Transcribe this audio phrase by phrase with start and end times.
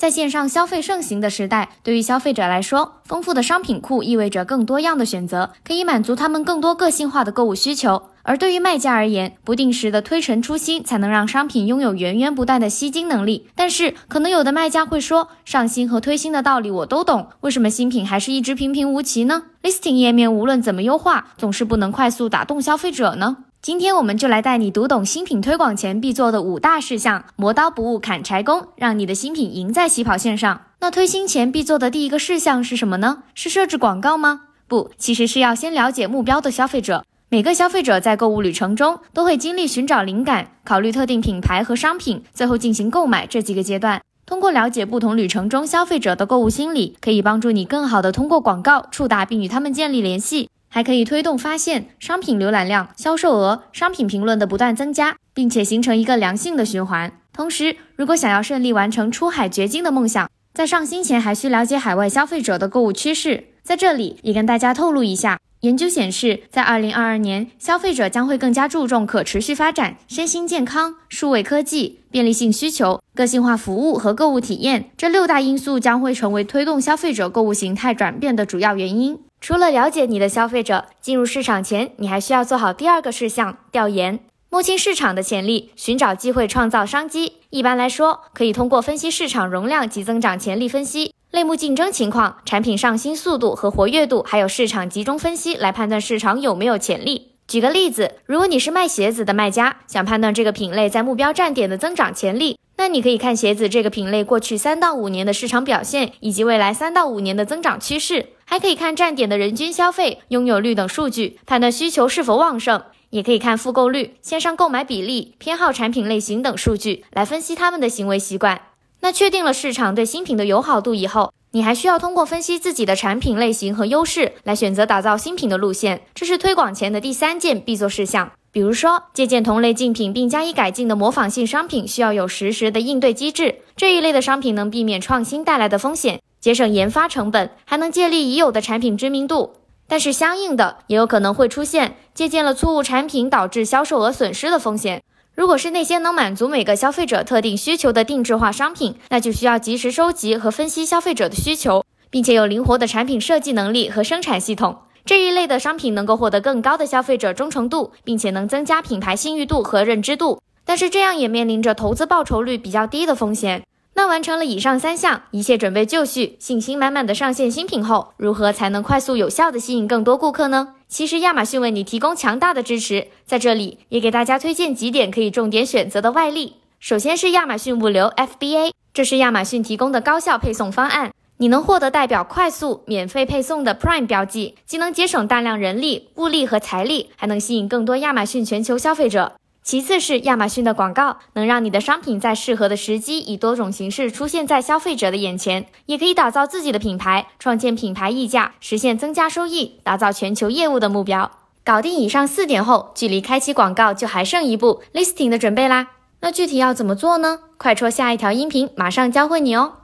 [0.00, 8.04] 在线上消费盛行的时代，对于消费者来说，丰富的商品库意味着更多样的选择，可以满足他们更多个性化的购物需求。
[8.22, 13.50] 而对于卖家而言，不定时的推陈出新，才能让商品拥有源源不断的吸金能力。
[13.54, 23.36] 但是，可能有的卖家会说，上新和推新的道理我都懂，为什么新品还是一直平平无奇呢？Listing 页面无论怎么优化，总是不能快速打动消费者呢？
[23.62, 30.62] 今天我们就来带你读懂新品推广前必做的五大事项，磨刀不误砍柴工，让你的新品赢在起跑线上。
[30.78, 33.24] 那推新前必做的第一个事项是什么呢？
[33.34, 34.44] 是设置广告吗？
[34.66, 37.04] 不，其实是要先了解目标的消费者。
[37.28, 44.00] 每个消费者在购物旅程中都会经历寻找灵感、考虑特定品牌和商品，最后进行购买这几个阶段。
[44.24, 50.48] 通过了解不同旅程中消费者的购物心理，可以帮助你更好的通过广告触达并与他们建立联系。
[50.72, 57.12] 还可以推动发现、商品浏览量、销售额、商品评论的不断增加，并且形成一个良性的循环。
[57.32, 63.48] 同时，如果想要顺利完成出海掘金的梦想，在上新前还需了解海外消费者的购物趋势。
[63.62, 79.18] 在这里也跟大家透露一下，研究显示，在二零二二年，消费者将会更加注重可持续发展、身心健康、数位科技、便利性需求、个性化服务和购物体验这六大因素将会成为推动消费者购物形态转变的主要原因。
[79.50, 87.32] 除了了解你的消费者，进入市场前，你还需要做好第二个事项：调研，摸清市场的潜力，寻找机会，创造商机。
[87.50, 97.32] 一般来说，可以通过分析市场容量及增长潜力分析、类目竞争情况、产品上新速度和活跃度，还有市场集中分析来判断市场有没有潜力。
[97.48, 108.26] 举个例子，如果你是卖鞋子的卖家，想判断这个品类在目标站点的增长潜力，那你可以看鞋子这个品类过去三到五年的市场表现，以及未来三到五年的增长趋势。
[108.50, 118.60] 还可以看站点的人均消费、拥有率等数据，判断需求是否旺盛；也可以看复购率、线上购买比例、偏好产品类型等数据，来分析他们的行为习惯。
[119.02, 126.02] 那确定了市场对新品的友好度以后，你还需要通过分析自己的产品类型和优势，来选择打造新品的路线。
[126.12, 128.32] 这是推广前的第三件必做事项。
[128.50, 133.60] 比如说，借鉴同类竞品并加以改进的模仿性商品，需要有实时的应对机制。
[133.76, 136.20] 这一类的商品能避免创新带来的风险。
[136.40, 139.52] 节省研发成本，还能借力已有的产品知名度，
[139.86, 145.02] 但是相应的也有可能会出现借鉴了错误产品导致销售额损失的风险。
[145.34, 154.78] 如果是那些能满足每个消费者特定需求的定制化商品，那就需要及时收集和分析消费者的需求，并且有灵活的产品设计能力和生产系统。
[155.04, 163.62] 这一类的商品能够获得更高的消费者忠诚度，并且能增加品牌信誉度和认知度，但是这样也面临着投资报酬率比较低的风险。
[163.94, 170.74] 那完成了以上三项，一切准备就绪，信心满满的上线新品后，如何才能快速有效的吸引更多顾客呢？
[170.88, 176.56] 其实亚马逊为你提供强大的支持，在这里也给大家推荐几点可以重点选择的外力。
[176.78, 189.39] 首先是亚马逊物流 FBA，这是亚马逊提供的高效配送方案，你能获得代表快速、免费配送的 Prime 标记，既能节省大量人力、物力和财力，还能吸引更多亚马逊全球消费者。
[189.70, 201.30] 其次是亚马逊的广告，能让你的商品在适合的时机以多种形式出现在消费者的眼前，也可以打造自己的品牌，创建品牌溢价，实现增加收益，打造全球业务的目标。
[201.64, 205.86] 搞定以上四点后，距离开启广告就还剩一步，listing 的准备啦。
[206.18, 207.38] 那具体要怎么做呢？
[207.56, 209.74] 快戳下一条音频，马上教会你哦。